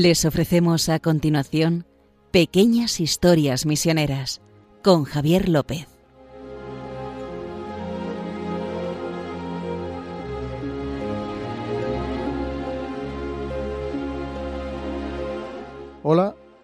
[0.00, 1.84] Les ofrecemos a continuación
[2.30, 4.40] Pequeñas Historias Misioneras
[4.80, 5.97] con Javier López.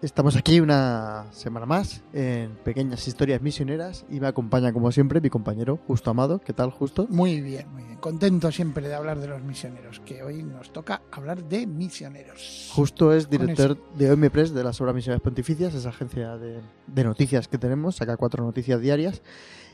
[0.05, 5.31] Estamos aquí una semana más en Pequeñas Historias Misioneras y me acompaña como siempre mi
[5.31, 6.39] compañero Justo Amado.
[6.39, 7.07] ¿Qué tal, Justo?
[7.09, 7.97] Muy bien, muy bien.
[7.97, 12.69] Contento siempre de hablar de los misioneros, que hoy nos toca hablar de misioneros.
[12.73, 17.03] Justo es director de OM Press de las Obras Misioneras Pontificias, esa agencia de, de
[17.03, 19.23] noticias que tenemos, saca cuatro noticias diarias.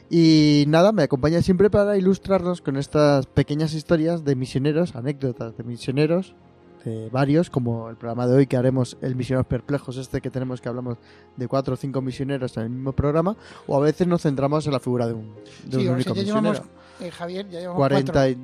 [0.09, 5.64] Y nada, me acompaña siempre para ilustrarnos con estas pequeñas historias de misioneros, anécdotas de
[5.66, 6.36] misioneros,
[6.85, 10.61] de varios, como el programa de hoy que haremos el Misioneros Perplejos, este que tenemos
[10.61, 10.97] que hablamos
[11.37, 13.35] de cuatro o cinco misioneros en el mismo programa,
[13.67, 16.23] o a veces nos centramos en la figura de un, de Sí, un único sea,
[16.23, 16.53] ya misionero.
[16.53, 16.71] llevamos,
[17.02, 18.35] eh, Javier, ya llevamos 40 cuatro, y...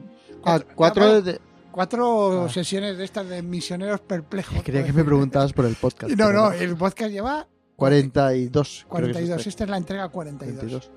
[0.41, 1.39] cuatro- ah, cuatro de...
[1.71, 2.49] cuatro Ah.
[2.49, 4.61] sesiones de estas de misioneros perplejos.
[4.63, 6.11] Creía que me preguntabas por el podcast.
[6.17, 8.85] No, no, el podcast lleva 42.
[8.89, 9.38] creo que es 42.
[9.39, 9.49] este.
[9.49, 10.55] Esta es la entrega 42.
[10.59, 10.91] 42.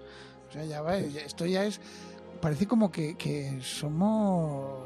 [0.48, 1.80] O sea, ya va, esto ya es.
[2.41, 4.78] Parece como que, que somos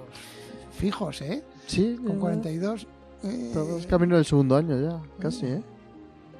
[0.75, 1.43] fijos, ¿eh?
[1.67, 2.87] Sí, Con ya- 42.
[3.25, 5.63] eh, Todos camino del segundo año ya, casi, ¿eh?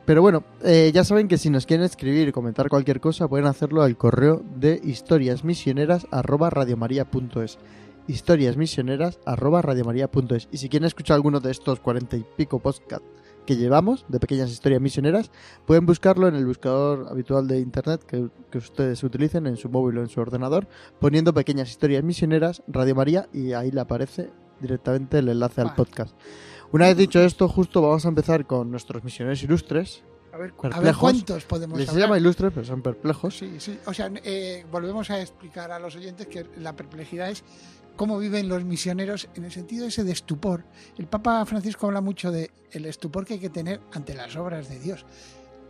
[0.05, 3.47] Pero bueno, eh, ya saben que si nos quieren escribir y comentar cualquier cosa, pueden
[3.47, 7.59] hacerlo al correo de historiasmisioneras.radiomaria.es
[8.07, 13.07] historiasmisioneras.radiomaria.es Y si quieren escuchar alguno de estos cuarenta y pico podcasts
[13.47, 15.31] que llevamos, de pequeñas historias misioneras,
[15.67, 19.99] pueden buscarlo en el buscador habitual de internet que, que ustedes utilicen en su móvil
[19.99, 20.67] o en su ordenador,
[21.01, 26.17] poniendo pequeñas historias misioneras, Radio María, y ahí le aparece directamente el enlace al podcast.
[26.73, 30.03] Una vez dicho esto, justo vamos a empezar con nuestros misioneros ilustres.
[30.33, 32.09] a, ver, a ver cuántos podemos Les se hablar.
[32.09, 33.39] llama ilustres, pero son perplejos.
[33.39, 33.79] Sí, sí.
[33.87, 37.45] O sea, eh, volvemos a explicar a los oyentes que la perplejidad es
[37.97, 40.65] cómo viven los misioneros en el sentido ese de estupor.
[40.99, 44.69] El Papa Francisco habla mucho de el estupor que hay que tener ante las obras
[44.69, 45.05] de Dios.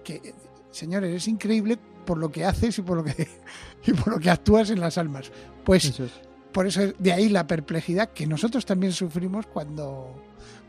[0.03, 0.35] Que,
[0.71, 3.29] señores, es increíble por lo que haces y por lo que,
[3.87, 5.31] y por lo que actúas en las almas.
[5.65, 6.13] Pues Eso es.
[6.53, 10.15] por eso de ahí la perplejidad que nosotros también sufrimos cuando,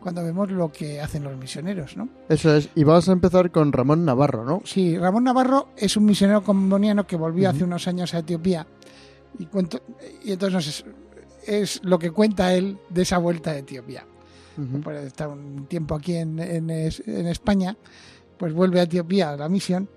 [0.02, 2.08] cuando vemos lo que hacen los misioneros, ¿no?
[2.30, 2.70] Eso es.
[2.76, 4.62] Y vamos a empezar con Ramón Navarro, ¿no?
[4.66, 8.66] Sí, Ramón Navarro es un misionero comboniano que volvió hace unos años a Etiopía
[9.38, 9.82] y, cuento-
[10.24, 10.86] y entonces nos
[11.48, 14.06] es, lo que cuenta él de esa vuelta a Etiopía.
[14.58, 14.82] Ujú.
[14.82, 17.76] Por estar un tiempo aquí en, en es- en España,
[18.38, 19.90] pues vuelve a Etiopía a la misión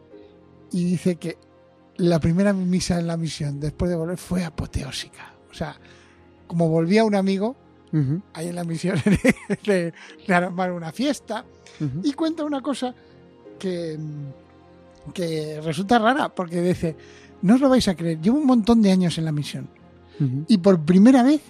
[0.73, 1.37] y dice que
[1.97, 5.33] la primera misa en la misión después de volver fue apoteósica.
[5.51, 5.77] O sea,
[6.47, 7.57] como volvía un amigo
[8.35, 8.97] ahí en la misión
[9.65, 9.93] le,
[10.29, 11.45] armaron una fiesta
[12.03, 12.95] y cuenta una cosa
[13.59, 13.99] que,
[15.15, 16.95] que resulta rara, porque dice,
[17.43, 19.69] no os lo vais a creer, llevo un montón de años en la misión
[20.49, 21.43] Y por primera vez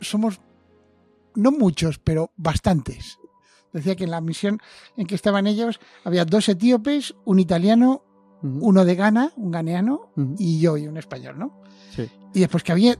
[0.00, 0.40] somos,
[1.34, 3.18] no muchos, pero bastantes.
[3.72, 4.60] Decía que en la misión
[4.96, 8.04] en que estaban ellos había dos etíopes, un italiano,
[8.42, 11.60] uno de Ghana, un ganeano, y yo y un español, ¿no?
[11.90, 12.08] Sí.
[12.34, 12.92] Y después que había,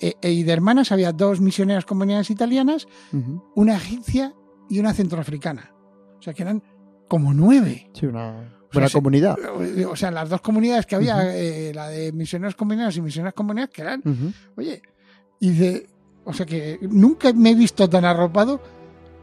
[0.00, 2.86] eh, eh, y de hermanas había dos misioneras comunidades italianas,
[3.54, 4.34] una egipcia
[4.68, 5.74] y una centroafricana.
[6.18, 6.62] O sea que eran
[7.08, 7.90] como nueve.
[7.94, 9.36] Sí, una O buena sea, se- comunidad.
[9.90, 11.24] O sea, las dos comunidades que había, Ujú.
[11.28, 14.32] eh, la de misioneros comunidades y misioneras comunidades, que eran, Ujú.
[14.56, 14.82] oye,
[15.40, 15.86] y dice,
[16.24, 18.60] o sea que nunca me he visto tan arropado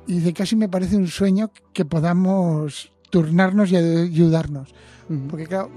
[0.08, 4.74] y dice, casi me parece un sueño que podamos turnarnos y ayudarnos.
[5.10, 5.28] Ujú.
[5.30, 5.70] Porque claro,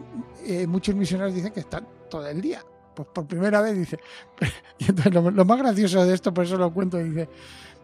[0.47, 2.63] eh, muchos misioneros dicen que están todo el día.
[2.95, 3.99] Pues por primera vez dice.
[4.79, 7.29] Y entonces lo, lo más gracioso de esto, por eso lo cuento, dice,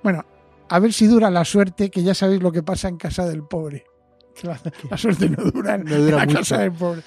[0.02, 0.24] bueno,
[0.68, 3.42] a ver si dura la suerte, que ya sabéis lo que pasa en casa del
[3.42, 3.84] pobre.
[4.46, 4.60] La,
[4.90, 6.38] la suerte no dura en No dura la mucho.
[6.38, 7.02] casa del pobre.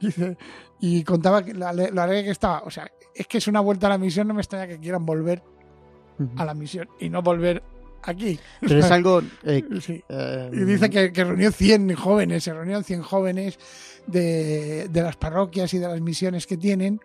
[0.00, 0.36] Dice,
[0.80, 3.86] y contaba que la, la alegre que estaba, o sea, es que es una vuelta
[3.86, 5.42] a la misión, no me extraña que quieran volver
[6.18, 6.30] Ujú.
[6.36, 7.62] a la misión y no volver
[8.02, 8.38] aquí.
[8.60, 9.22] Pero es algo...
[9.44, 10.02] eh, Sí.
[10.08, 13.58] eh, Y dice que, que reunió 100 jóvenes, se reunieron 100 jóvenes
[14.06, 17.00] de, de las parroquias y de las misiones que tienen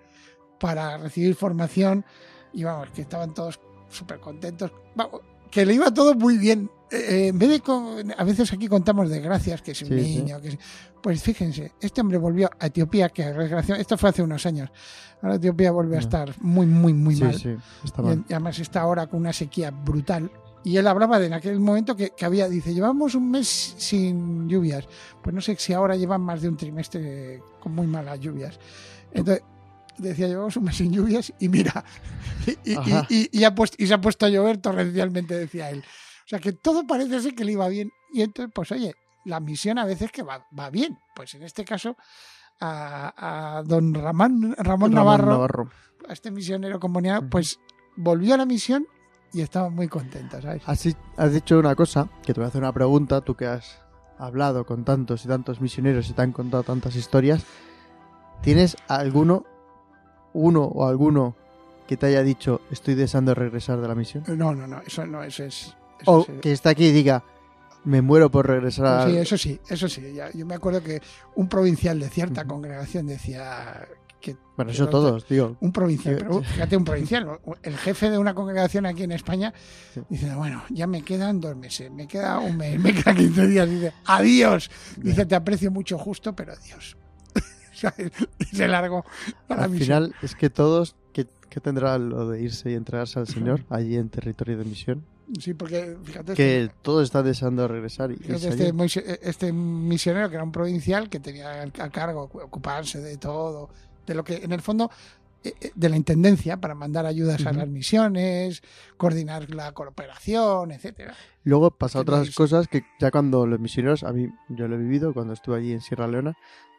[0.59, 2.05] para recibir formación
[2.53, 4.71] y vamos, que estaban todos súper contentos.
[4.95, 6.69] Vamos, que le iba todo muy bien.
[6.91, 10.15] Eh, en vez de, con- a veces aquí contamos desgracias, que si un Sí, sí.
[10.17, 10.59] niño, que si-
[11.01, 14.69] pues fíjense, este hombre volvió a Etiopía, que desgracia- esto fue hace unos años,
[15.21, 16.03] ahora Etiopía vuelve a Ya.
[16.05, 17.39] estar muy, muy, muy sí, mal.
[17.39, 17.55] sí,
[17.85, 18.23] está mal.
[18.27, 20.29] y además está ahora con una sequía brutal.
[20.63, 23.47] Y él hablaba de en aquel momento que, que había, dice, llevamos un mes
[23.77, 24.85] sin lluvias.
[25.23, 28.59] Pues no sé si ahora llevan más de un trimestre con muy malas lluvias.
[29.11, 29.43] Entonces,
[29.97, 31.83] decía, llevamos un mes sin lluvias y mira,
[32.65, 32.73] y,
[33.09, 35.83] y- y ha puesto, y se ha puesto a llover torrencialmente, decía él.
[36.31, 37.91] O sea que todo parece ser que le iba bien.
[38.13, 38.95] Y entonces, pues oye,
[39.25, 40.97] la misión a veces que va, va bien.
[41.13, 41.97] Pues en este caso,
[42.61, 45.69] a, a don Ramón, Ramón, Ramón Navarro, Navarro.
[46.07, 47.59] a este misionero comunidad, pues
[47.97, 48.87] volvió a la misión
[49.33, 50.63] y estaban muy contentos, ¿sabes?
[50.65, 53.81] Así has dicho una cosa, que te voy a hacer una pregunta, tú que has
[54.17, 57.43] hablado con tantos y tantos misioneros y te han contado tantas historias,
[58.41, 59.45] ¿tienes alguno,
[60.31, 61.35] uno o alguno
[61.87, 64.23] que te haya dicho estoy deseando regresar de la misión?
[64.27, 65.75] No, no, no, eso no, eso es...
[66.05, 67.23] O que está aquí y diga
[67.83, 69.07] me muero por regresar a...
[69.07, 70.13] Sí, eso sí, eso sí.
[70.13, 71.01] ya- yo me acuerdo que
[71.35, 73.87] un provincial de cierta congregación decía
[74.19, 75.57] que Bueno, eso todos, digo.
[75.61, 77.27] un provincial, pero fíjate, un provincial,
[77.63, 79.51] el jefe de una congregación aquí en España,
[79.95, 80.01] Sí.
[80.09, 83.67] dice, bueno, ya me quedan dos meses, me queda un mes, me quedan 15 días,
[83.67, 86.95] dice, adiós, dice, te aprecio mucho justo, pero adiós.
[88.53, 89.03] Se largó
[89.49, 89.79] Al misión.
[89.85, 93.95] final es que todos, ¿qué, qué tendrá lo de irse y entregarse al Señor allí
[93.97, 95.03] en territorio de misión?
[95.39, 100.43] Sí, porque fíjate, Que todos están deseando regresar y este, moise- este misionero que era
[100.43, 103.69] un provincial que tenía a cargo ocuparse de todo,
[104.05, 104.89] de lo que en el fondo
[105.43, 108.61] eh, eh, de la intendencia para mandar ayudas a las misiones,
[108.97, 111.15] coordinar la cooperación, etcétera.
[111.43, 114.79] Luego pasa otras es- cosas que ya cuando los misioneros, a mí yo lo he
[114.79, 116.33] vivido cuando estuve allí en Sierra Leona,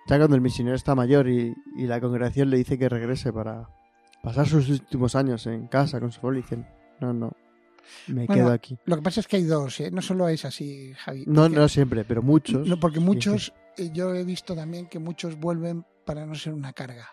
[0.08, 3.68] ya cuando el misionero está mayor y, y la congregación le dice que regrese para
[4.22, 6.66] pasar sus últimos años en casa con su familia, dicen,
[7.00, 7.32] no, no,
[8.08, 8.78] me Bueno, quedo aquí.
[8.84, 9.90] Lo que pasa es que hay dos, ¿eh?
[9.90, 11.24] no solo es así, Javi.
[11.26, 12.66] No, no siempre, pero muchos.
[12.66, 16.72] no, porque muchos, eh, yo he visto también que muchos vuelven para no ser una
[16.72, 17.08] carga.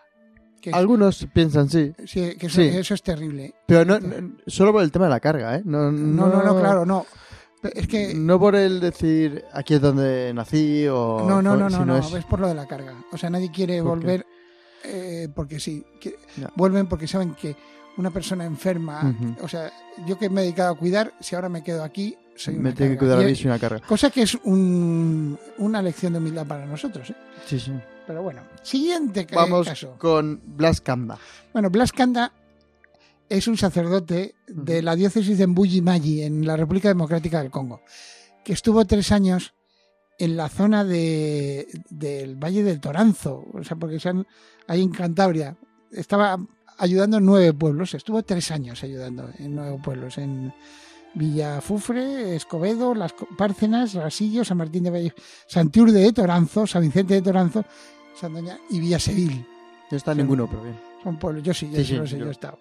[0.60, 2.68] Que, Algunos piensan sí, sí, que eso, sí.
[2.68, 3.54] eso es terrible.
[3.66, 5.62] pero no, no- solo por el tema de la carga, ¿eh?
[5.64, 7.06] No, No, no, no, claro, no.
[7.62, 11.24] Es que No por el decir aquí es donde nací o.
[11.28, 12.94] No, no, no, no, no, es- es por lo de la carga.
[13.12, 14.24] O sea, nadie quiere volver
[14.84, 15.84] eh, porque sí.
[16.00, 16.16] que-.
[16.56, 17.54] Vuelven porque saben que
[17.96, 19.70] una persona enferma, o sea,
[20.06, 22.72] yo que me he dedicado a cuidar, si ahora me quedo aquí, soy una me
[22.72, 23.80] tiene que cuidar a mí sin una carga.
[23.86, 27.10] Cosa que es un- una lección de humildad para nosotros.
[27.10, 27.14] ¿eh?
[27.46, 27.72] Sí, sí.
[28.06, 29.94] Pero bueno, siguiente Vamos caso.
[29.98, 31.18] con Blas Kanda.
[31.52, 32.32] Bueno, Blas Kanda
[33.28, 37.82] es un sacerdote de la diócesis de Mbuji-Mayi, en la República Democrática del Congo,
[38.44, 39.54] que estuvo tres años
[40.18, 44.26] en la zona de, del Valle del Toranzo, o sea, porque son
[44.66, 45.56] ahí en Cantabria.
[45.92, 46.38] Estaba
[46.80, 50.52] ayudando en nueve pueblos, estuvo tres años ayudando en nueve pueblos, en
[51.14, 55.14] Villafufre, Escobedo, Las Párcenas, Rasillo, San Martín de Valle,
[55.46, 57.64] Santiurde de Toranzo, San Vicente de Toranzo,
[58.18, 59.46] Sandoña y Villasevil.
[59.90, 60.18] No está Sí.
[60.18, 60.76] ninguno, pero bien.
[61.02, 62.58] Son pueblos, yo sí, yo Sí, sí, sé, yo- he estado.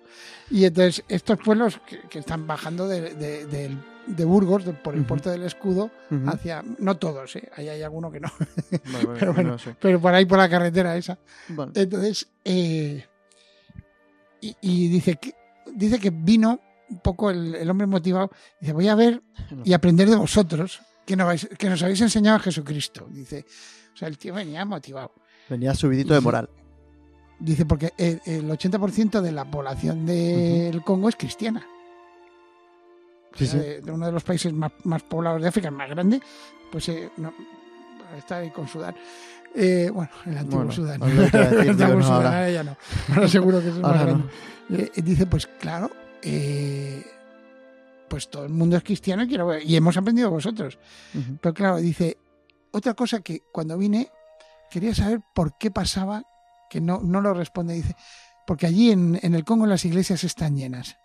[0.50, 5.44] Y entonces, estos pueblos que, que están bajando de, de, Burgos, por el puerto del
[5.44, 5.92] escudo,
[6.26, 6.64] hacia.
[6.80, 7.50] No todos, ¿eh?
[7.56, 9.52] ahí hay alguno que no, Vale, vale, pero bueno.
[9.52, 9.76] no sé.
[9.80, 11.20] pero por ahí por la carretera esa.
[11.50, 11.74] Vale.
[11.76, 13.06] Entonces, eh,
[14.42, 15.34] y, y dice, que,
[15.74, 16.60] dice que vino
[16.90, 19.22] un poco el, el hombre motivado, dice, voy a ver
[19.66, 23.08] y aprender de vosotros que nos, habéis- que nos habéis enseñado a Jesucristo.
[23.10, 23.46] Dice,
[23.94, 25.14] o sea, el tío venía motivado.
[25.50, 26.50] Venía subidito de moral.
[27.40, 31.66] Dice, porque el, el 80% de la población del Congo es cristiana.
[33.36, 33.66] Sí, O sea, sí.
[33.68, 36.20] De, de uno de los países más, más poblados de África, el más grande,
[36.72, 37.34] pues eh, no,
[38.18, 38.96] está ahí con Sudán.
[39.56, 41.02] Eh, bueno, el antiguo Bueno, Sudán.
[41.34, 42.30] El antiguo no, Sudán, ahora.
[42.30, 42.78] ahora ya no.
[43.10, 44.24] Ahora seguro que es más grande.
[44.70, 44.78] no.
[44.78, 45.90] Eh, dice, pues claro,
[46.22, 47.04] eh,
[48.08, 50.78] pues todo el mundo es cristiano y, quiero y hemos aprendido vosotros.
[51.42, 52.18] Pero claro, dice,
[52.72, 54.12] otra cosa que cuando vine
[54.70, 56.24] quería saber por qué pasaba,
[56.70, 57.96] que no, no lo responde, dice,
[58.46, 60.98] porque allí en, en el Congo las iglesias están llenas,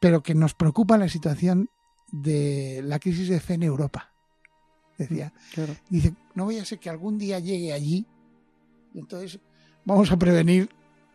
[0.00, 1.70] pero que nos preocupa la situación
[2.12, 4.13] de la crisis de fe en Europa.
[4.98, 5.74] Decía, Claro.
[5.88, 8.04] dice, no voy a ser que algún día llegue allí,
[8.94, 9.38] y entonces
[9.84, 10.68] vamos a prevenir,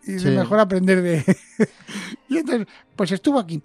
[0.03, 0.29] y Sí.
[0.29, 1.23] mejor aprender de...
[2.29, 3.61] y entonces, pues estuvo aquí.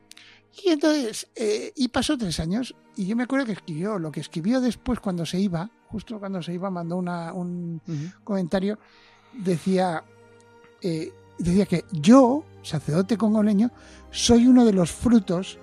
[0.64, 4.20] Y entonces, eh, y pasó tres años, y yo me acuerdo que escribió, lo que
[4.20, 7.80] escribió después cuando se iba, justo cuando se iba, mandó una, un
[8.22, 8.78] comentario,
[9.32, 10.04] decía,
[10.80, 13.70] eh, decía que yo, sacerdote congoleño,
[14.12, 15.58] soy uno de los frutos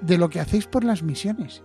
[0.00, 1.62] de lo que hacéis por las misiones.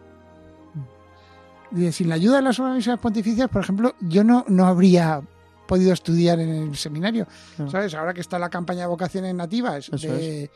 [1.92, 5.22] Sin la ayuda de las obras misiones pontificias, por ejemplo, yo no, no habría
[5.68, 7.28] podido estudiar en el seminario.
[7.70, 7.94] ¿Sabes?
[7.94, 10.50] Ahora que está la campaña de vocaciones nativas, de,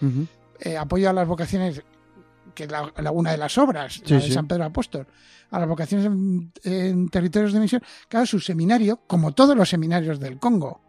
[0.60, 1.82] eh, apoyo a las vocaciones,
[2.54, 4.32] que es la, la- una de las obras Sí, la de sí.
[4.34, 5.08] San Pedro Apóstol,
[5.52, 10.20] a las vocaciones en, en territorios de misión, claro, su seminario, como todos los seminarios
[10.20, 10.82] del Congo,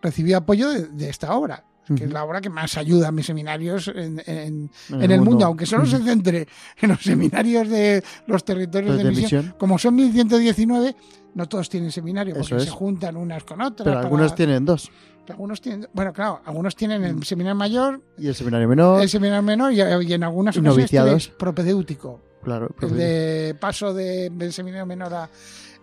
[0.00, 1.64] recibió apoyo de, de esta obra,
[1.96, 5.44] que es la obra que más ayuda a mis seminarios en, en- en el mundo,
[5.46, 6.46] aunque solo se centre
[6.80, 9.40] en los seminarios de los territorios de, de misión.
[9.42, 9.54] misión.
[9.58, 10.94] Como son 1119,
[11.34, 13.84] no todos tienen seminario, porque se juntan unas con otras.
[13.84, 14.90] Pero para- algunos tienen dos.
[15.28, 17.04] algunos tienen, bueno, claro, algunos tienen Mm.
[17.18, 21.28] el seminario mayor, Y el seminario menor, el seminario menor y, y en algunas ocasiones
[21.28, 22.68] propedéutico, claro.
[22.80, 25.30] el de paso de, del seminario menor a...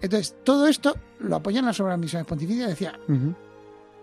[0.01, 2.97] Entonces, todo esto lo apoyan las obras misiones pontificias, decía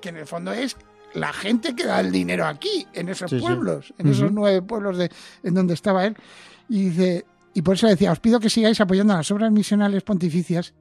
[0.01, 0.77] que en el fondo es
[1.17, 3.43] la gente que da el dinero aquí, en esos Sí, sí.
[3.45, 5.11] pueblos, en esos nueve pueblos de,
[5.43, 6.17] en donde estaba él.
[6.69, 10.03] Y dice, y por eso decía, os pido que sigáis apoyando a las obras misionales
[10.03, 10.75] pontificias,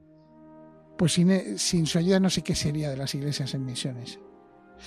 [0.98, 4.18] pues sin, eh, sin su ayuda no sé qué sería de las iglesias en misiones.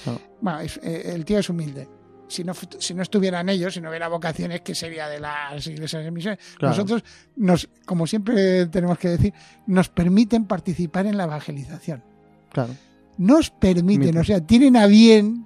[0.06, 0.20] No.
[0.42, 1.88] Bueno, es- eh, el tío es humilde.
[2.28, 6.06] Si no, si no estuvieran ellos, si no hubiera vocaciones, ¿qué sería de las iglesias
[6.06, 6.40] en misiones?
[6.60, 6.76] Claro.
[6.76, 7.04] Nosotros,
[7.36, 9.34] nos, como siempre tenemos que decir,
[9.66, 12.04] nos permiten participar en la evangelización.
[12.52, 12.76] Claro.
[13.20, 15.46] Nos permiten, o sea, tienen a bien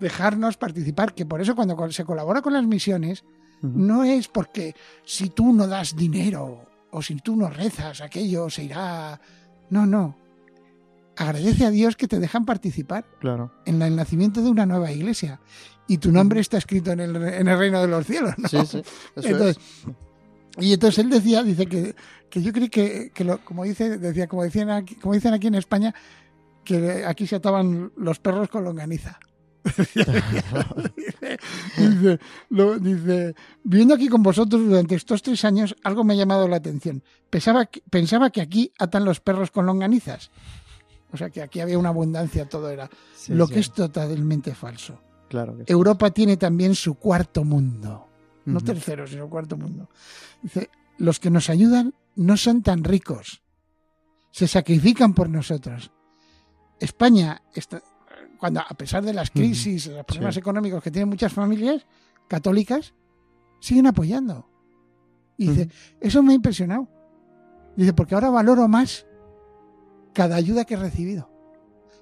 [0.00, 3.24] dejarnos participar, que por eso cuando se colabora con las misiones,
[3.62, 4.74] no es porque
[5.04, 9.20] si tú no das dinero o si tú no rezas, aquello se irá.
[9.70, 10.16] No, no.
[11.16, 13.52] Agradece a Dios que te dejan participar Claro.
[13.66, 15.40] en el nacimiento de una nueva iglesia.
[15.86, 18.34] Y tu nombre está escrito en el, en el reino de los cielos.
[18.38, 18.48] ¿no?
[18.48, 18.82] Sí, sí.
[19.16, 19.56] Eso Entonces,
[20.58, 20.64] es.
[20.64, 21.94] y entonces él decía, dice que,
[22.30, 25.46] que yo creo que, que lo- como dice, decía, como decían aquí, como dicen aquí
[25.48, 25.94] en España,
[26.64, 29.18] que aquí se ataban los perros con longaniza.
[29.64, 30.22] dice,
[31.78, 32.18] dice,
[32.50, 36.56] lo- dice, viviendo aquí con vosotros durante estos tres años, algo me ha llamado la
[36.56, 37.02] atención.
[37.30, 40.30] Pensaba que, pensaba que aquí atan los perros con longanizas.
[41.12, 42.88] O sea que aquí había una abundancia, todo era.
[43.14, 43.54] Sí, lo sí.
[43.54, 45.00] que es totalmente falso.
[45.28, 45.72] Claro que sí.
[45.72, 48.08] Europa tiene también su cuarto mundo.
[48.44, 49.88] No tercero, sino cuarto mundo.
[50.42, 53.42] Dice, los que nos ayudan no son tan ricos.
[54.32, 55.92] Se sacrifican por nosotros.
[56.82, 57.82] España, está,
[58.38, 60.40] cuando a pesar de las crisis, los problemas Sí.
[60.40, 61.86] económicos que tienen muchas familias
[62.28, 62.94] católicas,
[63.60, 64.48] siguen apoyando.
[65.36, 65.68] Y dice,
[66.00, 66.88] eso me ha impresionado.
[67.76, 69.06] Dice, porque ahora valoro más
[70.12, 71.30] cada ayuda que he recibido.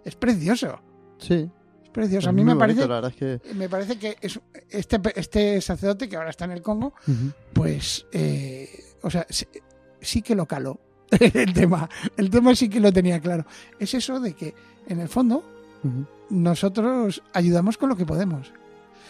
[0.05, 0.81] Es precioso.
[1.19, 1.49] Sí.
[1.83, 2.25] Es precioso.
[2.25, 3.41] Es a mí me parece, bonito, es que.
[3.55, 6.95] me parece que es, este, este sacerdote que ahora está en el Congo,
[7.53, 8.69] pues, eh,
[9.03, 9.47] o sea, sí,
[10.01, 10.81] sí que lo caló
[11.21, 11.89] el tema.
[12.17, 13.45] El tema sí que lo tenía claro.
[13.79, 14.55] Es eso de que,
[14.87, 15.45] en el fondo,
[16.31, 18.53] nosotros ayudamos con lo que podemos.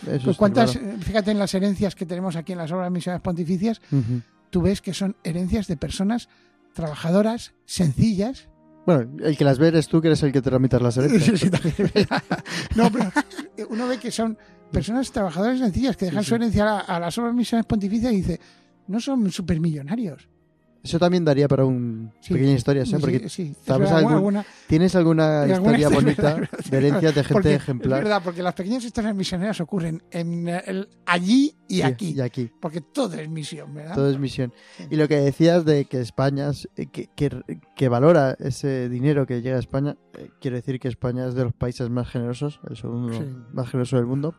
[0.06, 0.86] Eso Pues cuántas, claro.
[0.88, 4.22] eh, fíjate en las herencias que tenemos aquí en las obras misiones pontificias, Ujú.
[4.48, 6.28] tú ves que son herencias de personas
[6.72, 8.48] trabajadoras, sencillas.
[8.86, 11.38] Bueno, el que las ve eres tú, que eres el que te tramitas las herencias.
[11.40, 12.06] Sí, sí,
[12.76, 13.10] no, pero
[13.68, 14.38] uno ve que son
[14.72, 16.30] personas trabajadoras sencillas que dejan sí.
[16.30, 18.40] su herencia a, a las obras misiones pontificias y dice,
[18.86, 20.29] no son supermillonarios.
[20.82, 22.32] Eso también daría para un Sí.
[22.32, 22.94] pequeña historia, ¿sí?
[22.98, 27.14] Porque Sí, sí, es ¿sabes verdad, algún- alguna- tienes alguna historia bonita verdad, de herencias
[27.14, 27.98] de gente porque, ejemplar.
[27.98, 32.14] Es verdad, porque las pequeñas historias misioneras ocurren en el- allí y aquí.
[32.16, 32.50] Y aquí.
[32.60, 33.94] Porque todo es misión, ¿verdad?
[33.94, 34.54] Todo es misión.
[34.90, 39.26] Y lo que decías de que España, es- eh, que, que- que valora ese dinero
[39.26, 42.58] que llega a España, eh, quiere decir que España es de los países más generosos,
[42.70, 43.12] el segundo
[43.52, 44.34] más generoso del mundo,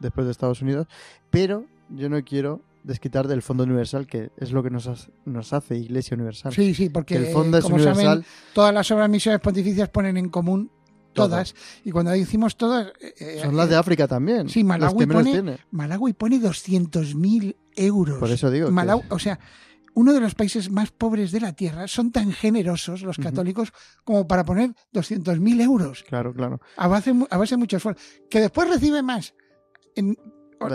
[0.00, 0.88] después de Estados Unidos.
[1.30, 5.52] Pero yo no quiero desquitar del Fondo Universal, que es lo que nos, hace- nos
[5.52, 6.52] hace Iglesia Universal.
[6.54, 8.04] Sí, sí, porque que el fondo es como universal.
[8.04, 8.24] saben,
[8.54, 10.70] todas las obras misiones pontificias ponen en común
[11.14, 11.54] todas.
[11.84, 12.92] Y cuando decimos todas...
[13.00, 14.48] eh, Son eh, las de África también.
[14.48, 15.58] sí, Malawi pone- tiene.
[15.70, 18.18] Malawi pone 200.000 euros.
[18.18, 18.66] Por eso digo.
[18.66, 19.38] que- Malawi, o sea,
[19.94, 23.72] uno de los países más pobres de la Tierra son tan generosos los católicos
[24.02, 26.60] como para poner 200.000 euros Claro, claro.
[26.76, 28.02] a base, a base de mucho esfuerzo.
[28.28, 29.34] Que después recibe más.
[29.94, 30.16] En-.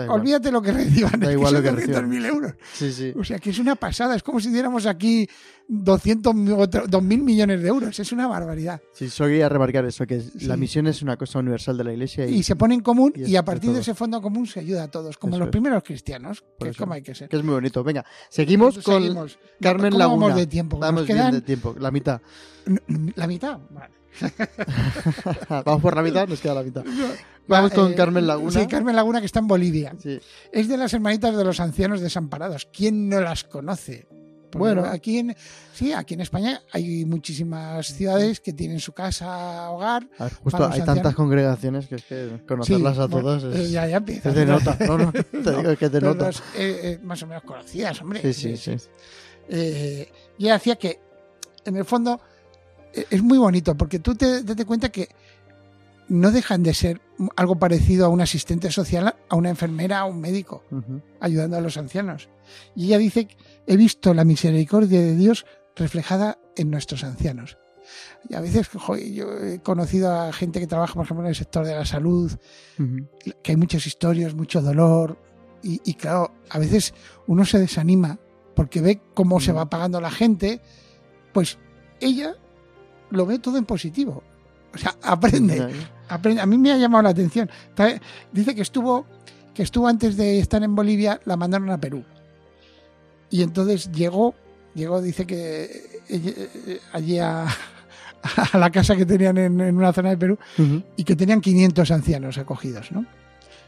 [0.08, 1.20] Olvídate lo que reciban.
[1.20, 2.10] Da igual lo que reciban.
[2.10, 2.54] 200.000 euros.
[2.72, 3.12] Sí, sí.
[3.18, 4.14] O sea, que es una pasada.
[4.16, 5.28] Es como si diéramos aquí
[5.72, 7.98] 200, mi- otro- 2.000 millones de euros.
[8.00, 8.80] Es una barbaridad.
[8.92, 10.46] Sí, solo quería remarcar eso, que Sí.
[10.46, 13.12] la misión es una cosa universal de la Iglesia y, Y se pone en común
[13.14, 15.52] y a partir de ese fondo común se ayuda a todos, como Eso los es.
[15.52, 17.28] primeros cristianos, Por que es como hay que ser.
[17.28, 17.84] que es muy bonito.
[17.84, 19.38] Venga, seguimos Entonces, con seguimos.
[19.60, 20.26] Carmen ¿Cómo Laguna.
[20.26, 20.78] vamos de tiempo?
[20.80, 22.20] Vamos bien quedan de tiempo, la mitad.
[23.14, 23.58] la mitad.
[23.70, 23.94] Vale.
[25.64, 26.82] Vamos por la mitad, nos queda la mitad.
[27.46, 28.50] Vamos Va, con eh, Carmen Laguna.
[28.50, 29.94] Sí, Carmen Laguna, que está en Bolivia.
[30.02, 30.18] Sí.
[30.52, 32.66] Es de las hermanitas de los ancianos desamparados.
[32.72, 34.06] ¿Quién no las conoce?
[34.58, 34.84] Bueno.
[34.84, 35.36] aquí en,
[35.74, 40.08] sí, aquí en España hay muchísimas ciudades que tienen su casa, hogar.
[40.18, 43.70] Ver, justo Para hay tantas congregaciones que es que conocerlas Sí, a todas eh, es,
[43.70, 44.28] ya, ya empieza.
[44.30, 44.76] es de nota.
[44.86, 46.30] No, no, te digo que es Pero nota.
[46.30, 48.20] eh, eh, más o menos conocidas, hombre.
[48.20, 48.88] Sí, sí, sí.
[49.48, 51.00] Eh, y hacía que,
[51.64, 52.20] en el fondo,
[52.94, 55.08] eh, es muy bonito porque tú te das cuenta que
[56.08, 57.00] no dejan de ser
[57.36, 60.64] algo parecido a un asistente social, a una enfermera, a un médico,
[61.20, 62.28] ayudando a los ancianos.
[62.74, 63.28] Y ella dice,
[63.66, 67.58] he visto la misericordia de Dios reflejada en nuestros ancianos.
[68.28, 71.36] Y a veces, joder, yo he conocido a gente que trabaja, por ejemplo, en el
[71.36, 72.30] sector de la salud,
[73.42, 75.18] que hay muchas historias, mucho dolor.
[75.62, 76.94] Y, y claro, a veces
[77.26, 78.18] uno se desanima
[78.54, 80.60] porque ve cómo se va pagando la gente.
[81.32, 81.58] Pues
[82.00, 82.34] ella
[83.10, 84.22] lo ve todo en positivo.
[84.74, 85.68] O sea, aprende.
[86.08, 86.40] Aprende.
[86.40, 87.50] A mí me ha llamado la atención.
[88.32, 89.06] Dice que estuvo,
[89.54, 92.04] que estuvo antes de estar en Bolivia, la mandaron a Perú.
[93.30, 94.34] Y entonces llegó,
[94.74, 95.64] llegó, dice que
[96.08, 97.46] eh, eh, allí a,
[98.52, 100.38] a la casa que tenían en, en una zona de Perú
[100.96, 103.06] y que tenían 500 ancianos acogidos, ¿no?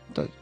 [0.08, 0.34] Entonces,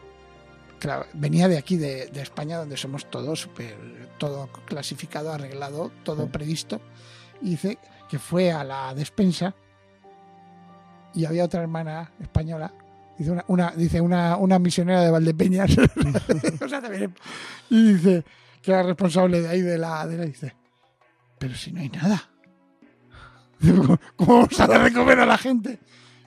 [0.79, 3.77] claro, venía de aquí, de, de España, donde somos todos súper,
[4.19, 6.81] todo clasificado, arreglado, todo previsto.
[7.43, 9.55] Y dice que fue a la despensa
[11.15, 12.73] y había otra hermana española,
[13.19, 15.71] dice una, una- dice una, una misionera de Valdepeñas,
[16.61, 17.15] o sea, también-
[17.69, 18.25] y dice
[18.63, 20.55] que era responsable de ahí de la, de la, dice,
[21.39, 22.31] pero si no hay nada.
[24.17, 25.79] ¿Cómo, vamos a dar de comer a la gente?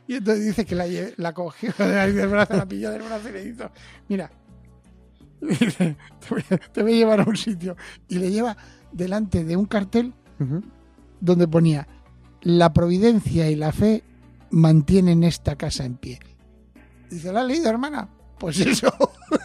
[0.07, 0.85] Y entonces dice que la,
[1.17, 3.71] la cogió de ahí del brazo, la pilló del brazo y le hizo,
[4.09, 4.29] mira,
[5.41, 7.75] dice, te, voy, a- te voy a llevar a un sitio.
[8.07, 8.55] Y le lleva
[8.91, 10.13] delante de un cartel
[11.21, 11.87] donde ponía,
[12.41, 14.03] la providencia y la fe
[14.51, 16.19] mantienen esta casa en pie.
[17.09, 18.09] Dice, ¿la has leído, hermana?
[18.37, 18.93] Pues eso.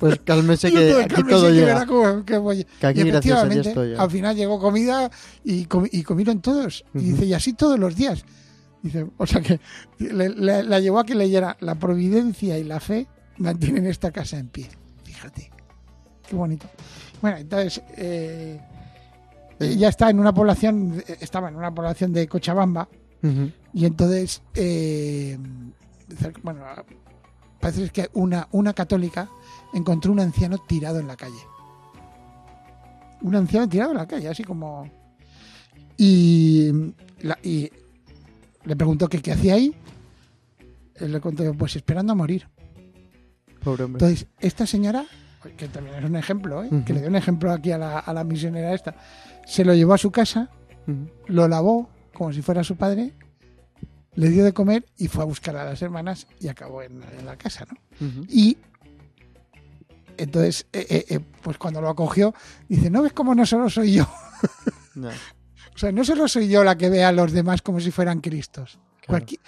[0.00, 1.86] Pues cálmese que aquí cálmese todo que llega.
[1.86, 4.02] cómo- que voy- Que aquí y a efectivamente, llega.
[4.02, 5.10] al final llegó comida
[5.44, 6.84] y, comi- y comieron todos.
[6.94, 8.24] Y dice, y así todos los días.
[8.82, 9.60] Dice, o sea que
[9.98, 13.06] le- le- la llevó a que leyera la providencia y la fe
[13.38, 14.68] mantienen esta casa en pie.
[15.04, 15.50] Fíjate.
[16.28, 16.66] Qué bonito.
[17.22, 18.60] Bueno, entonces eh,
[19.60, 22.88] ella está en una población, estaba en una población de Cochabamba
[23.74, 25.36] y entonces, eh,
[26.42, 26.60] bueno,
[27.60, 29.28] parece que una, una católica
[29.74, 31.40] encontró un anciano tirado en la calle.
[33.22, 34.88] Un anciano tirado en la calle, así como...
[35.96, 36.70] Y,
[37.20, 37.70] la- y
[38.64, 39.74] le preguntó que qué hacía ahí.
[40.94, 42.48] Él le contó, pues esperando a morir.
[43.62, 44.04] Pobre hombre.
[44.04, 45.04] Entonces, esta señora,
[45.56, 46.70] que también es un ejemplo, ¿eh?
[46.86, 48.94] Que le dio un ejemplo aquí a la, a la misionera esta,
[49.46, 50.50] se lo llevó a su casa,
[51.26, 53.14] lo lavó como si fuera su padre,
[54.18, 57.24] le dio de comer y fue a buscar a las hermanas y acabó en, en
[57.26, 57.76] la casa, ¿no?
[58.28, 58.56] Y
[60.16, 62.34] entonces, eh, eh, eh, pues cuando lo acogió,
[62.68, 64.08] dice, ¿no ves cómo no solo soy yo?
[64.96, 65.10] Ya.
[65.74, 68.20] O sea, no solo soy yo la que ve a los demás como si fueran
[68.20, 68.80] Cristos.
[69.06, 69.24] Claro.
[69.24, 69.38] Cualqui-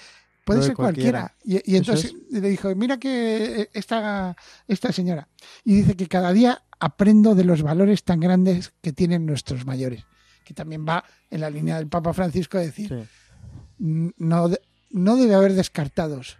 [0.45, 1.35] puede ser cualquiera.
[1.45, 4.37] Y, entonces le dijo, mira que esta,
[4.69, 5.27] esta señora.
[5.65, 10.05] Y dice que cada día aprendo de los valores tan grandes que tienen nuestros mayores.
[10.45, 13.09] Que también va en la línea del Papa Francisco de decir, Sí, "N-
[13.81, 16.37] no, de- no debe haber descartados.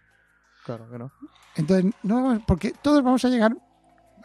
[0.65, 1.11] claro que no.
[1.57, 3.57] Entonces, no, porque todos vamos a llegar,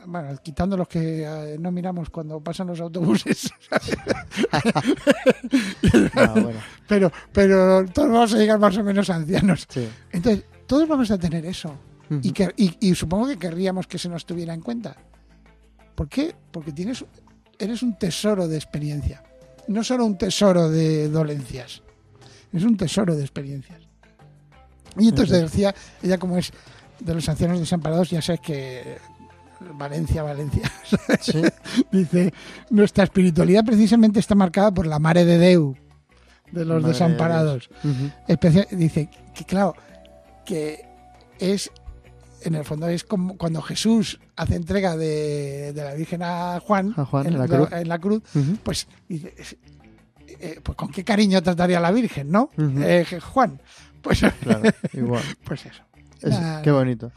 [0.05, 3.51] bueno, quitando los que eh, no miramos cuando pasan los autobuses,
[6.15, 9.65] Ah, bueno, pero, pero todos vamos a llegar más o menos ancianos.
[9.69, 9.87] sí.
[10.11, 11.75] Entonces, todos vamos a tener eso.
[12.21, 14.95] Y, que, y, y supongo que querríamos que se nos tuviera en cuenta.
[15.95, 16.35] ¿Por qué?
[16.51, 17.03] Porque tienes,
[17.57, 19.23] eres un tesoro de experiencia.
[19.67, 21.81] No solo un tesoro de dolencias.
[22.55, 23.81] Es un tesoro de experiencias.
[24.97, 26.51] Y entonces decía, ella como es
[26.99, 28.97] de los ancianos desamparados, ya sabes que
[29.73, 30.71] Valencia, Valencia,
[31.21, 31.41] Sí.
[31.91, 32.33] dice,
[32.69, 35.75] nuestra espiritualidad precisamente está marcada por la mare de Deu,
[36.51, 37.69] de los Madre de desamparados.
[38.27, 39.75] Especia- dice que claro,
[40.45, 40.85] que
[41.39, 41.69] es
[42.43, 46.93] en el fondo es como cuando Jesús hace entrega de, de la Virgen a Juan,
[46.95, 47.69] A Juan, en la cruz.
[47.71, 48.21] en la cruz,
[48.63, 49.33] pues dice,
[50.27, 52.49] eh, pues con qué cariño trataría a la Virgen, ¿no?
[52.57, 53.61] Eh, Juan,
[54.01, 55.23] pues, Claro, igual.
[55.45, 55.83] pues eso.
[56.21, 56.61] Es- Nada.
[56.61, 57.11] qué bonito.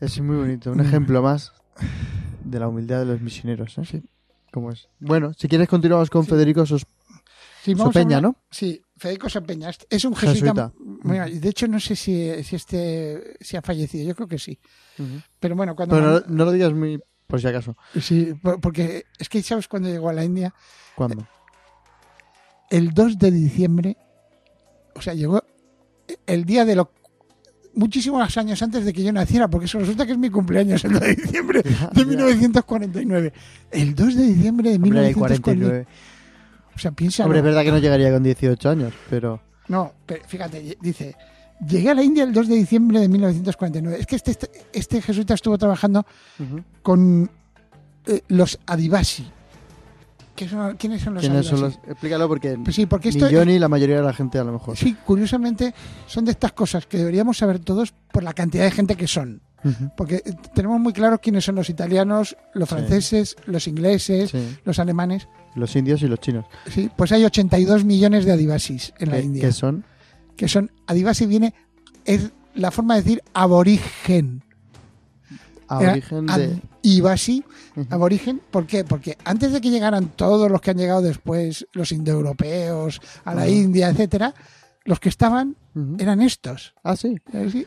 [0.00, 0.72] Es muy bonito.
[0.72, 1.52] Un ejemplo más
[2.44, 3.76] de la humildad de los misioneros.
[3.78, 3.84] ¿eh?
[3.84, 4.02] Sí.
[4.52, 4.88] ¿Cómo es?
[4.98, 6.30] Bueno, si quieres continuamos con Sí.
[6.30, 6.86] Federico Sos-
[7.62, 8.36] Sí, Sopeña, hablar- ¿no?
[8.50, 9.70] Sí, Federico Sopeña.
[9.90, 10.32] Es- un jesuita.
[10.40, 10.72] Jesuita.
[11.04, 14.08] Mira, de hecho, no sé si, si este si ha fallecido.
[14.08, 14.58] Yo creo que sí.
[15.38, 15.94] Pero bueno, cuando.
[15.94, 17.76] Pero no, lo digas muy por si acaso.
[18.00, 20.54] Sí, por- porque es que, ¿sabes cuando llegó a la India?
[20.96, 21.26] ¿Cuándo?
[22.70, 23.96] El 2 de diciembre,
[24.94, 25.42] o sea, llegó
[26.26, 26.90] el día de lo
[27.74, 30.92] muchísimos años antes de que yo naciera, porque eso resulta que es mi cumpleaños el
[30.92, 31.90] 2 de diciembre de ya.
[32.04, 33.32] 1949.
[33.70, 35.14] El 2 de diciembre de Hombre, hay 1949.
[35.14, 35.86] 49.
[36.74, 37.24] O sea, piensa.
[37.24, 39.40] Hombre, es verdad que no llegaría con 18 años, pero...
[39.68, 41.14] No, pero fíjate, dice,
[41.66, 43.98] llegué a la India el 2 de diciembre de 1949.
[44.00, 46.04] Es que este, este, este jesuita estuvo trabajando
[46.82, 47.30] con
[48.06, 49.30] eh, los Adivasi.
[50.40, 51.78] ¿Qué son- ¿Quiénes son los ¿Quiénes son los...?
[51.86, 54.44] Explícalo porque Pues sí, porque ni esto yo ni la mayoría de la gente a
[54.44, 54.74] lo mejor.
[54.74, 55.74] Sí, curiosamente
[56.06, 59.42] son de estas cosas que deberíamos saber todos por la cantidad de gente que son.
[59.98, 62.74] Porque eh, tenemos muy claro quiénes son los italianos, los Sí.
[62.74, 64.56] franceses, los ingleses, Sí.
[64.64, 65.28] los alemanes.
[65.54, 66.46] Los indios y los chinos.
[66.70, 69.42] Sí, pues hay 82 millones de adivasis en la que, India.
[69.42, 69.84] que son...
[70.38, 71.52] Que son, adivasi viene,
[72.06, 74.42] es la forma de decir aborigen.
[75.70, 76.60] A Era origen de...
[76.84, 77.44] Adivasi,
[77.76, 77.86] Ujú.
[77.94, 78.84] aborigen, ¿por qué?
[78.84, 83.42] Porque antes de que llegaran todos los que han llegado después, los indoeuropeos, a la
[83.42, 83.50] Ajá.
[83.50, 84.34] India, etcétera,
[84.84, 85.56] los que estaban
[85.98, 86.74] eran estos.
[86.82, 87.16] Ah, sí.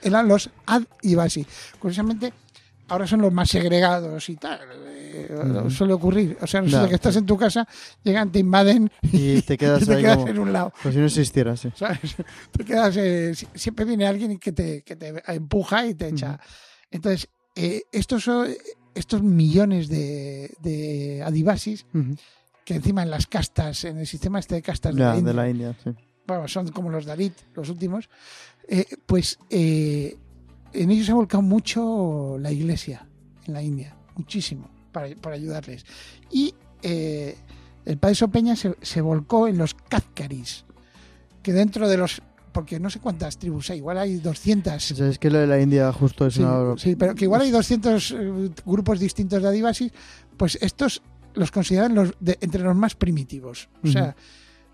[0.02, 1.46] Eran los ad y basi.
[1.80, 2.34] Curiosamente,
[2.89, 4.60] ahora son los más segregados y tal.
[4.76, 5.70] eh.
[5.70, 6.38] Suele ocurrir.
[6.42, 7.66] O sea, resulta Ya, que estás en tu casa,
[8.04, 10.28] llegan, te invaden Y te quedas y te ahí quedas como...
[10.30, 10.74] en un lado.
[10.82, 11.70] Como si no existiera, sí.
[11.76, 12.00] ¿sabes?
[12.52, 16.38] Te quedas, eh, si- siempre viene alguien que te, que te empuja y te echa.
[16.92, 18.50] Entonces, eh, estos, son-
[18.96, 21.86] estos millones de, de adivasis,
[22.66, 25.34] que encima en las castas, en el sistema este de castas de la India, de
[25.34, 25.92] la India, sí.
[26.28, 28.10] bueno, son como los Dalit, los últimos,
[28.68, 30.18] eh, pues eh,
[30.72, 33.08] en ellos se ha volcado mucho la iglesia
[33.46, 35.86] en la India, muchísimo, para, para ayudarles.
[36.32, 37.36] Y eh,
[37.86, 40.66] el padre Sopeña se, se volcó en los Kazkaris,
[41.42, 42.22] que dentro de los...
[42.54, 44.92] Porque no sé cuántas tribus hay, igual hay 200.
[44.92, 46.78] O sea, es que lo de la India justo es Sí, una...
[46.78, 49.92] sí, pero que igual hay 200 eh, grupos distintos de adivasis,
[50.38, 51.02] pues estos
[51.34, 53.70] los consideran los de- entre los más primitivos.
[53.84, 54.16] O sea,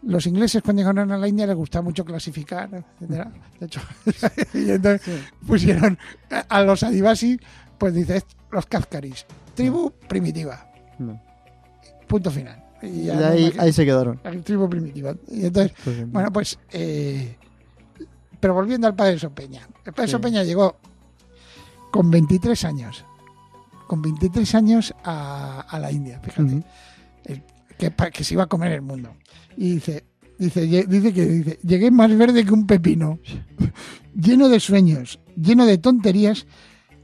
[0.03, 3.31] los ingleses cuando llegaron a la India les gustaba mucho clasificar, etcétera.
[3.59, 3.79] De hecho,
[4.53, 5.97] y entonces pusieron
[6.49, 7.37] a, los adivasis,
[7.77, 11.21] pues dice los Kazkaris, tribu primitiva, No.
[12.09, 12.61] punto final.
[12.81, 14.19] Y no ahí, ahí se quedaron.
[14.43, 15.13] tribu primitiva.
[15.29, 16.11] Y entonces, Pues bien.
[16.11, 16.57] bueno, pues.
[16.71, 17.35] eh,
[18.39, 19.67] pero volviendo al padre Sopeña.
[19.85, 20.11] El padre Sí.
[20.13, 20.77] Sopeña llegó
[21.91, 23.05] con 23 años.
[23.87, 26.63] Con 23 años a, a la India, fíjate.
[27.25, 27.43] El-
[27.77, 29.15] que, que se iba a comer el mundo.
[29.57, 30.05] Y dice.
[30.37, 33.19] Dice, dice que dice, llegué más verde que un pepino,
[34.15, 36.47] lleno de sueños, lleno de tonterías,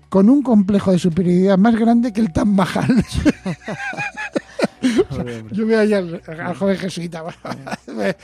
[0.07, 3.03] con un complejo de superioridad más grande que el Taj Mahal.
[5.09, 5.55] Joder, hombre.
[5.55, 7.23] Yo veo ahí al, al joven jesuita.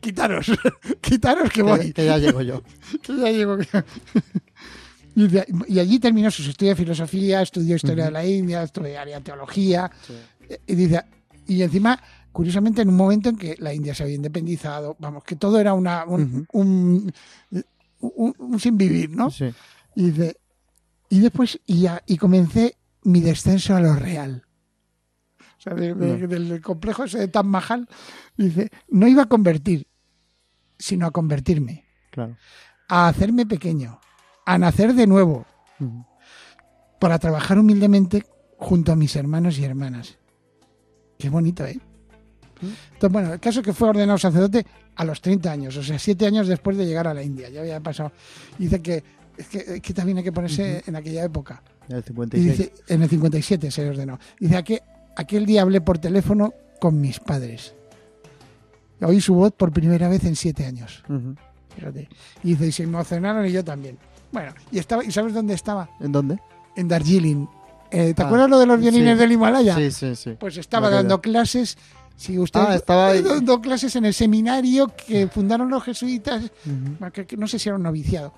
[0.00, 0.46] quitaros,
[1.00, 1.78] quitaros que voy.
[1.80, 2.62] Que, que ya llego yo.
[3.02, 3.58] que ya llego.
[5.16, 9.20] Y, de- y allí terminó sus estudios de filosofía, estudió historia de la India, estudiaría
[9.20, 9.90] teología.
[10.66, 11.02] Y dice,
[11.46, 12.00] y encima,
[12.32, 15.74] curiosamente, en un momento en que la India se había independizado, vamos, que todo era
[15.74, 17.12] una, un, un,
[18.00, 19.30] un- un sin vivir, ¿no?
[19.30, 19.46] Sí.
[19.96, 20.36] Y dice,
[21.08, 24.44] y después, y, ya, y comencé mi descenso a lo real.
[25.60, 26.26] O sea, de- de- No.
[26.26, 27.86] del complejo ese de Taj Mahal,
[28.36, 29.86] dice, no iba a convertir,
[30.78, 32.36] sino a convertirme, Claro.
[32.88, 34.00] a hacerme pequeño,
[34.46, 35.44] a nacer de nuevo,
[36.98, 38.24] para trabajar humildemente
[38.56, 40.16] junto a mis hermanos y hermanas.
[41.18, 41.78] Qué bonito, ¿eh?
[42.62, 45.98] Entonces, bueno, el caso es que fue ordenado sacerdote a los 30 años, o sea,
[45.98, 47.48] siete años después de llegar a la India.
[47.50, 48.12] Ya había pasado.
[48.58, 49.02] Dice que
[49.36, 51.62] es que, es que también hay que ponerse en aquella época.
[51.88, 52.44] El Y 56.
[52.58, 54.18] dice, en el 57 se ordenó.
[54.38, 54.80] Dice, aquel,
[55.20, 57.74] aquel día hablé por teléfono con mis padres.
[59.02, 61.02] Oí su voz por primera vez en siete años.
[61.74, 62.08] Fíjate.
[62.42, 63.96] Y dice, y se emocionaron y yo también.
[64.32, 65.88] Bueno, y estaba, ¿y sabes dónde estaba?
[66.00, 66.38] ¿En dónde?
[66.76, 67.46] En Darjeeling.
[67.90, 69.18] Eh, ¿Te Ah, acuerdas lo de los violines sí.
[69.20, 69.74] del Himalaya?
[69.76, 70.36] Sí, sí, sí.
[70.38, 71.76] Pues estaba dando clases.
[72.16, 76.50] Si usted Ah, estaba dando clases en el seminario que fundaron los jesuitas,
[77.12, 78.34] que no sé si era un noviciado,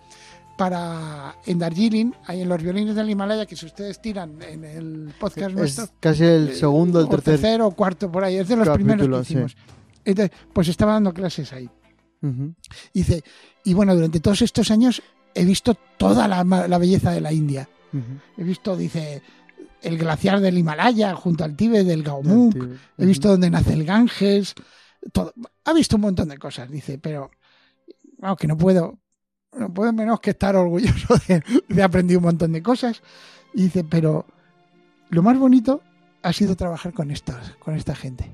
[0.57, 5.13] para en Darjeeling, ahí en los violines del Himalaya, que si ustedes tiran en el
[5.19, 7.35] podcast nuestro, Es casi el eh, segundo, el tercer.
[7.35, 9.33] tercero o cuarto por ahí, es de los primeros que sí.
[9.35, 9.57] hicimos.
[10.05, 11.69] Entonces, pues estaba dando clases ahí.
[12.93, 13.25] Y dice,
[13.65, 15.03] y bueno, durante todos estos años
[15.35, 17.69] he visto toda la, la belleza de la India.
[18.37, 19.23] He visto, dice,
[19.83, 22.57] el glaciar del Himalaya junto al Tíbet del Gaumuk.
[22.97, 24.55] He visto dónde nace el Ganges.
[25.13, 25.33] Todo.
[25.65, 27.31] Ha visto un montón de cosas, dice, pero
[28.19, 29.01] vamos, que no puedo,
[29.59, 33.03] no puedo menos que estar orgulloso de, de aprender un montón de cosas.
[33.55, 34.27] Y dice, pero
[35.11, 35.83] lo más bonito
[36.23, 38.31] ha sido trabajar con estos, con esta gente.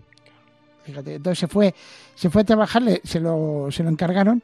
[0.84, 1.74] Fíjate, entonces se fue,
[2.14, 4.42] se fue a trabajar, se lo, se lo encargaron,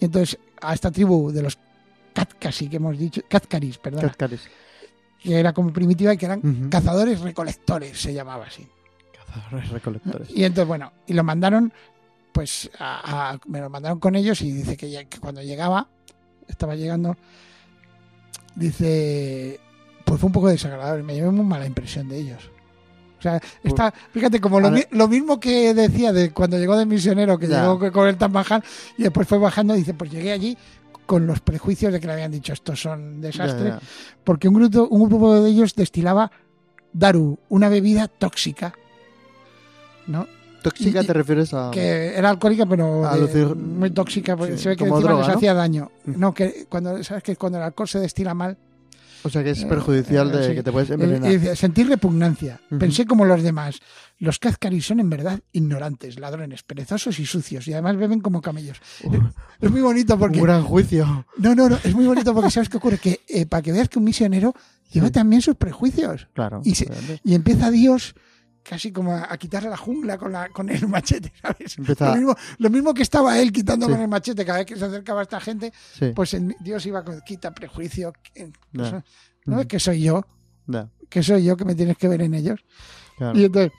[0.00, 1.58] y entonces a esta tribu de los
[2.12, 4.42] Katkasi que hemos dicho, Katkaris, perdón, Cascaris.
[5.22, 6.70] que era como primitiva y que eran Ujú.
[6.70, 8.66] cazadores recolectores, se llamaba así.
[9.26, 10.28] Cazadores recolectores.
[10.30, 11.72] Y entonces, bueno, y lo mandaron,
[12.32, 15.88] pues, a- a- me lo mandaron con ellos y dice que, ya- que cuando llegaba,
[16.48, 17.16] estaba llegando,
[18.54, 19.60] dice,
[20.04, 22.50] pues fue un poco desagradable, me llevé muy mala impresión de ellos.
[23.18, 27.38] O sea, está, fíjate, como lo, lo mismo que decía de cuando llegó de misionero,
[27.38, 27.62] que Ya.
[27.62, 28.62] llegó con el Taj Mahal
[28.98, 30.56] y después fue bajando, dice, pues llegué allí
[31.06, 33.86] con los prejuicios de que le habían dicho estos son desastres, Ya, ya.
[34.22, 36.30] porque un grupo, un grupo de ellos destilaba
[36.92, 38.74] daru, una bebida tóxica,
[40.06, 40.26] ¿no?
[40.70, 41.70] ¿Tóxica te refieres a.?
[41.72, 45.18] que era alcohólica pero A de- muy tóxica porque sí, se ve que encima droga,
[45.20, 45.34] les ¿no?
[45.34, 46.18] hacía daño Mm.
[46.20, 48.56] no que cuando sabes que cuando el alcohol se destila mal
[49.24, 50.54] O sea que es perjudicial eh, de sí.
[50.54, 51.56] que te puedes eh, envenenar.
[51.56, 53.80] sentí repugnancia pensé como los demás
[54.18, 58.80] los Kazkaris son en verdad ignorantes ladrones perezosos y sucios y además beben como camellos
[59.60, 61.26] es muy bonito porque Un gran juicio.
[61.38, 63.88] no no no es muy bonito porque sabes qué ocurre que eh, para que veas
[63.88, 64.54] que un misionero
[64.92, 65.12] lleva Sí.
[65.12, 66.60] también sus prejuicios Claro.
[66.64, 66.88] Y se-
[67.24, 68.14] y empieza Dios
[68.68, 71.78] casi como a, a quitarle la jungla con, la, con el machete, ¿sabes?
[71.78, 73.92] Lo, mismo, lo mismo que estaba él quitando Sí.
[73.92, 76.12] con el machete cada vez que se acercaba a esta gente, Sí.
[76.14, 78.12] pues Dios iba con quita prejuicio.
[78.72, 78.92] pues.
[79.44, 80.24] ¿No es que soy yo?
[81.08, 82.60] Que soy yo que me tienes que ver en ellos.
[83.16, 83.38] claro.
[83.38, 83.72] Y entonces,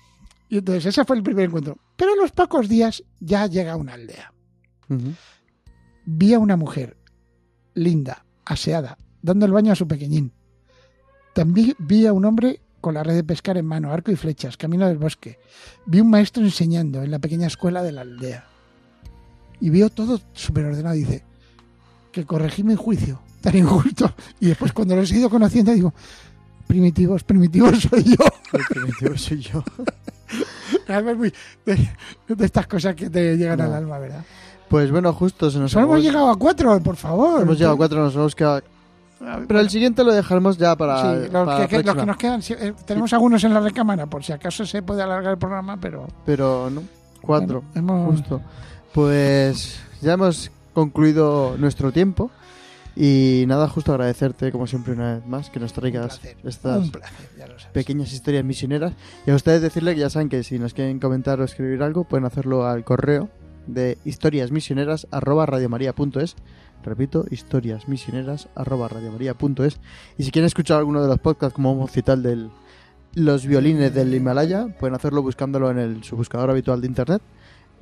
[0.50, 1.78] y entonces ese fue el primer encuentro.
[1.98, 4.32] Pero a los pocos días ya llega a una aldea.
[4.90, 5.14] Ujú.
[6.06, 6.96] Vi a una mujer
[7.74, 10.32] linda, aseada, dando el baño a su pequeñín.
[11.34, 14.56] También vi a un hombre con la red de pescar en mano, arco y flechas,
[14.56, 15.40] camino del bosque.
[15.86, 18.46] Vi un maestro enseñando en la pequeña escuela de la aldea.
[19.60, 20.96] Y vio todo súper ordenado.
[20.96, 21.22] Dice,
[22.14, 24.14] que corregí mi juicio, tan injusto.
[24.40, 25.94] Y después cuando los he ido conociendo digo,
[26.66, 28.26] primitivos, primitivos soy yo.
[28.54, 29.62] El primitivo soy yo.
[31.18, 31.34] Muy-
[31.66, 31.90] de,
[32.30, 33.66] de estas cosas que te llegan No.
[33.66, 34.24] al alma, ¿verdad?
[34.70, 37.42] Pues bueno, justo se nos hemos- llegado a cuatro, por favor.
[37.42, 38.62] Hemos llegado a cuatro, nos hemos quedado.
[39.48, 41.02] Pero el siguiente lo dejaremos ya para.
[41.02, 44.32] Sí, los, para que, los nos quedan, eh, tenemos algunos en la recámara, por si
[44.32, 46.84] acaso se puede alargar el programa, pero Pero no,
[47.22, 48.42] cuatro, bueno, hemos- justo.
[48.94, 52.30] Pues ya hemos concluido nuestro tiempo.
[53.00, 57.16] Y nada, justo agradecerte, como siempre, una vez más, que nos traigas placer, estas placer,
[57.72, 58.94] pequeñas historias misioneras.
[59.28, 62.06] Y a ustedes decirle que ya saben que si nos quieren comentar o escribir algo,
[62.06, 63.30] pueden hacerlo al correo
[63.68, 66.36] de historiasmisioneras@radiomaria.es.
[66.84, 69.80] Repito, historiasmisioneras@radiomaria.es.
[70.18, 72.50] Y si quieren escuchar alguno de los podcasts, como hemos citado el del
[73.18, 77.22] los violines del Himalaya, pueden hacerlo buscándolo en el, su buscador habitual de internet,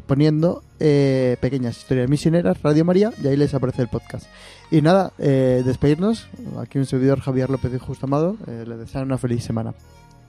[0.08, 4.28] poniendo eh, pequeñas historias misioneras, Radio María, y ahí les aparece el podcast.
[4.72, 6.30] Y nada, eh, despedirnos.
[6.58, 8.38] Aquí un servidor Javier López de Justo Amado.
[8.48, 9.74] Eh, les deseo una feliz semana.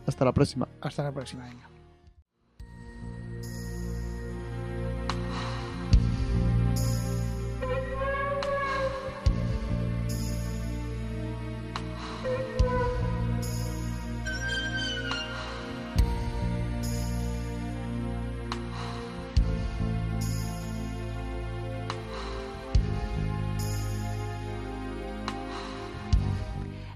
[0.06, 0.66] Hasta la próxima.
[0.80, 1.75] Hasta la próxima, venga.